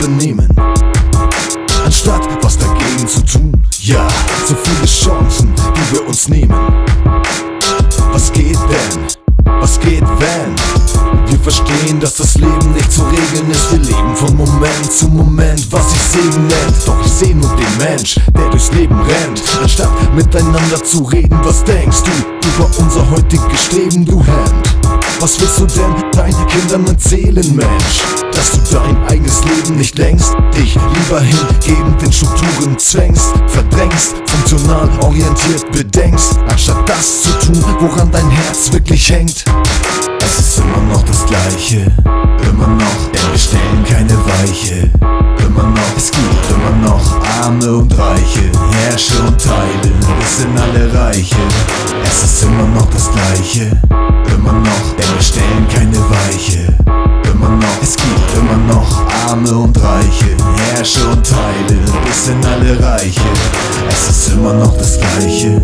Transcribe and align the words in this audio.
benehmen, 0.00 0.48
anstatt 1.84 2.26
was 2.42 2.56
dagegen 2.56 3.06
zu 3.06 3.24
tun. 3.24 3.52
Ja, 3.82 4.06
so 4.46 4.54
viele 4.54 4.86
Chancen, 4.86 5.52
die 5.54 5.94
wir 5.94 6.06
uns 6.06 6.28
nehmen. 6.28 6.54
Was 8.12 8.32
geht 8.32 8.56
denn? 8.56 9.54
Was 9.60 9.78
geht, 9.78 10.02
wenn? 10.02 10.54
Wir 11.26 11.38
verstehen, 11.38 12.00
dass 12.00 12.16
das 12.16 12.34
Leben 12.36 12.72
nicht 12.72 12.90
zu 12.90 13.02
regeln 13.02 13.50
ist. 13.50 13.70
Wir 13.72 13.78
leben 13.78 14.16
von 14.16 14.36
Moment 14.36 14.90
zu 14.90 15.06
Moment, 15.08 15.66
was 15.70 15.90
sich 15.90 16.02
Segen 16.02 16.46
nennt. 16.46 16.76
Doch 16.86 16.96
ich 17.04 17.12
seh 17.12 17.34
nur 17.34 17.50
den 17.56 17.78
Mensch, 17.78 18.18
der 18.36 18.48
durchs 18.48 18.72
Leben 18.72 18.98
rennt. 19.00 19.42
Anstatt 19.60 19.90
miteinander 20.14 20.82
zu 20.82 21.04
reden, 21.04 21.38
was 21.44 21.62
denkst 21.64 22.02
du 22.04 22.48
über 22.48 22.70
unser 22.78 23.08
heutiges 23.10 23.64
Streben, 23.66 24.04
du 24.04 24.18
Hand? 24.18 24.76
Was 25.20 25.38
willst 25.40 25.60
du 25.60 25.66
denn 25.66 26.10
deinen 26.12 26.46
Kindern 26.46 26.86
erzählen, 26.86 27.54
Mensch? 27.54 28.19
Dein 28.70 28.96
eigenes 29.08 29.42
Leben 29.44 29.78
nicht 29.78 29.98
längst, 29.98 30.32
dich 30.56 30.74
lieber 30.74 31.20
hingeben 31.20 31.96
den 31.98 32.12
Strukturen 32.12 32.78
zwängst, 32.78 33.32
verdrängst, 33.48 34.14
funktional 34.26 34.88
orientiert 35.00 35.70
bedenkst, 35.72 36.38
anstatt 36.48 36.88
das 36.88 37.22
zu 37.22 37.30
tun, 37.40 37.64
woran 37.80 38.10
dein 38.12 38.30
Herz 38.30 38.70
wirklich 38.72 39.10
hängt. 39.10 39.44
Es 40.24 40.38
ist 40.38 40.58
immer 40.58 40.92
noch 40.92 41.02
das 41.02 41.26
Gleiche, 41.26 41.90
immer 42.48 42.68
noch, 42.68 43.10
denn 43.12 43.32
wir 43.32 43.38
stellen 43.38 43.84
keine 43.88 44.16
Weiche. 44.26 44.88
Immer 45.44 45.64
noch, 45.64 45.96
es 45.96 46.12
gibt 46.12 46.50
immer 46.50 46.88
noch 46.88 47.02
Arme 47.42 47.76
und 47.76 47.98
Reiche, 47.98 48.52
Herrsche 48.70 49.20
und 49.20 49.40
Teile, 49.40 49.92
bis 50.20 50.44
in 50.44 50.56
alle 50.56 50.94
Reiche. 50.94 51.36
Es 52.04 52.22
ist 52.22 52.42
immer 52.44 52.66
noch 52.68 52.88
das 52.90 53.10
Gleiche, 53.10 53.70
immer 54.32 54.52
noch, 54.52 54.89
Teile, 61.50 61.80
bis 62.04 62.28
in 62.28 62.44
alle 62.44 62.80
Reiche. 62.80 63.20
Es 63.88 64.08
ist 64.08 64.32
immer 64.34 64.54
noch 64.54 64.76
das 64.76 64.98
Gleiche. 64.98 65.60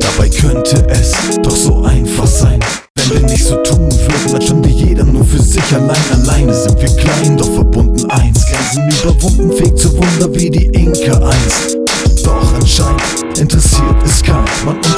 Dabei 0.00 0.28
könnte 0.28 0.86
es 0.88 1.12
doch 1.42 1.56
so 1.56 1.82
einfach 1.84 2.26
sein, 2.26 2.60
wenn 2.96 3.20
wir 3.20 3.28
nicht 3.28 3.44
so 3.44 3.56
tun 3.56 3.90
würden, 3.90 4.34
als 4.34 4.44
stünde 4.44 4.68
jeder 4.68 5.04
nur 5.04 5.24
für 5.24 5.42
sich 5.42 5.74
allein. 5.74 5.96
Alleine 6.12 6.54
sind 6.54 6.80
wir 6.80 6.88
klein, 6.96 7.36
doch 7.36 7.52
verbunden 7.52 8.10
eins. 8.10 8.46
Grenzen 8.46 8.88
überwunden, 9.02 9.50
Weg 9.58 9.76
zu 9.76 9.92
Wunder 9.92 10.34
wie 10.34 10.50
die 10.50 10.66
Inka 10.66 11.18
einst. 11.18 11.76
Doch 12.24 12.54
anscheinend 12.54 13.38
interessiert 13.38 13.96
es 14.04 14.22
keinen. 14.22 14.44
Man 14.64 14.76
unterteilt 14.76 14.95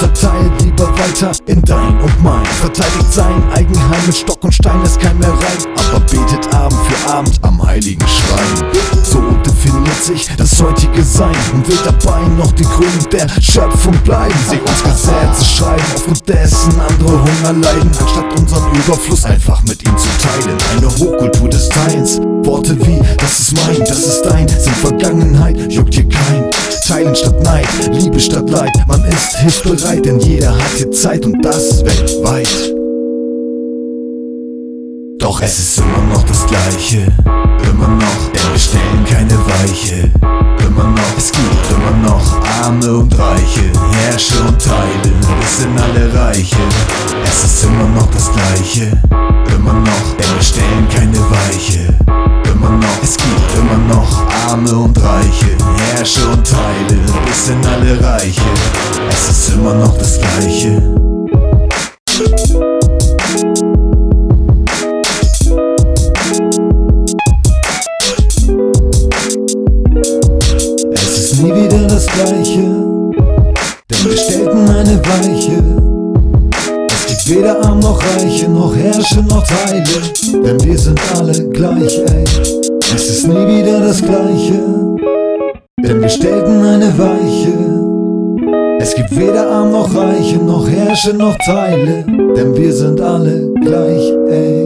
weiter 1.22 1.32
in 1.46 1.62
dein 1.62 2.00
und 2.00 2.22
mein. 2.22 2.44
Verteidigt 2.44 3.12
sein 3.12 3.42
Eigenheim 3.52 4.06
mit 4.06 4.16
Stock 4.16 4.42
und 4.44 4.52
Stein, 4.52 4.82
ist 4.82 5.00
kein 5.00 5.18
mehr 5.18 5.30
rein. 5.30 5.74
Aber 5.76 6.00
betet 6.00 6.54
Abend 6.54 6.78
für 6.86 7.10
Abend 7.10 7.38
am 7.42 7.62
heiligen 7.66 8.06
Schrein. 8.06 8.70
So 9.02 9.20
definiert 9.44 10.02
sich 10.02 10.28
das 10.36 10.60
heutige 10.62 11.02
Sein 11.02 11.34
und 11.54 11.68
will 11.68 11.78
dabei 11.84 12.20
noch 12.36 12.52
die 12.52 12.64
Krönung 12.64 13.08
der 13.10 13.28
Schöpfung 13.40 13.96
bleiben. 14.04 14.34
Sie 14.48 14.58
uns 14.58 14.82
Gesetze 14.82 15.44
schreiben, 15.44 15.82
aufgrund 15.94 16.28
dessen 16.28 16.80
andere 16.80 17.20
Hunger 17.20 17.52
leiden, 17.52 17.90
anstatt 18.00 18.38
unseren 18.38 18.74
Überfluss 18.74 19.24
einfach 19.24 19.62
mit 19.64 19.82
ihm 19.86 19.96
zu 19.96 20.08
teilen. 20.18 20.58
Eine 20.76 20.88
Hochkultur 20.88 21.48
des 21.48 21.68
Teils. 21.68 22.20
Worte 22.44 22.76
wie, 22.86 23.00
das 23.18 23.40
ist 23.40 23.54
mein, 23.56 23.78
das 23.80 24.06
ist 24.06 24.22
dein, 24.22 24.48
sind 24.48 24.76
Vergangenheit, 24.76 25.72
juckt 25.72 25.94
hier 25.94 26.08
kein. 26.08 26.37
Teilen 26.88 27.14
statt 27.14 27.38
Neid, 27.42 27.68
Liebe 27.92 28.18
statt 28.18 28.48
Leid, 28.48 28.72
man 28.86 29.04
ist 29.04 29.36
hilfsbereit, 29.36 30.06
denn 30.06 30.18
jeder 30.20 30.54
hat 30.54 30.70
hier 30.74 30.90
Zeit 30.90 31.22
und 31.26 31.44
das 31.44 31.84
weltweit. 31.84 32.48
Doch 35.18 35.42
es 35.42 35.58
ist 35.58 35.76
immer 35.76 36.02
noch 36.10 36.22
das 36.22 36.46
Gleiche, 36.46 37.12
immer 37.70 37.88
noch, 37.88 38.32
denn 38.32 38.52
wir 38.52 38.58
stellen 38.58 39.04
keine 39.04 39.36
Weiche. 39.36 40.10
Immer 40.66 40.84
noch, 40.84 41.18
es 41.18 41.30
gibt 41.30 41.70
immer 41.70 42.08
noch 42.08 42.40
Arme 42.62 42.96
und 42.96 43.18
Reiche, 43.18 43.70
Herrsche 43.92 44.40
und 44.40 44.58
Teile, 44.58 45.12
bis 45.40 45.66
in 45.66 45.78
alle 45.78 46.14
Reiche. 46.14 46.56
Es 47.22 47.44
ist 47.44 47.64
immer 47.64 47.88
noch 48.00 48.10
das 48.12 48.32
Gleiche, 48.32 48.90
immer 49.54 49.74
noch, 49.74 50.16
denn 50.18 50.34
wir 50.34 50.42
stellen 50.42 50.88
keine 50.88 51.18
Weiche. 51.18 51.94
Immer 52.50 52.70
noch, 52.70 53.02
es 53.02 53.14
gibt 53.18 53.47
immer 53.68 53.94
noch 53.94 54.26
Arme 54.48 54.72
und 54.72 54.96
Reiche, 55.02 55.56
Herrsche 55.94 56.26
und 56.28 56.46
Teile, 56.46 57.00
bis 57.26 57.48
in 57.48 57.66
alle 57.66 58.00
Reiche. 58.02 58.40
Es 59.10 59.28
ist 59.30 59.54
immer 59.54 59.74
noch 59.74 59.96
das 59.98 60.18
Gleiche. 60.18 60.82
Es 70.92 71.18
ist 71.18 71.42
nie 71.42 71.54
wieder 71.54 71.86
das 71.86 72.06
Gleiche, 72.06 72.60
denn 73.90 74.04
wir 74.04 74.16
stellten 74.16 74.68
eine 74.68 75.00
Weiche. 75.04 75.62
Es 76.90 77.06
gibt 77.06 77.28
weder 77.28 77.64
Arm 77.64 77.80
noch 77.80 78.00
Reiche, 78.02 78.48
noch 78.48 78.74
Herrsche 78.74 79.22
noch 79.22 79.44
Teile, 79.46 79.84
denn 80.32 80.64
wir 80.64 80.78
sind 80.78 81.00
alle 81.16 81.48
gleich, 81.50 81.98
ey. 81.98 82.67
Es 82.94 83.10
ist 83.10 83.28
nie 83.28 83.34
wieder 83.34 83.80
das 83.80 84.02
Gleiche, 84.02 84.62
denn 85.78 86.00
wir 86.00 86.08
stellten 86.08 86.62
eine 86.62 86.90
Weiche. 86.98 87.52
Es 88.80 88.94
gibt 88.94 89.14
weder 89.16 89.48
Arm 89.50 89.72
noch 89.72 89.94
Reiche, 89.94 90.38
noch 90.38 90.66
Herrsche 90.68 91.12
noch 91.12 91.36
Teile, 91.44 92.04
denn 92.34 92.56
wir 92.56 92.72
sind 92.72 93.00
alle 93.00 93.52
gleich, 93.60 94.12
ey. 94.30 94.57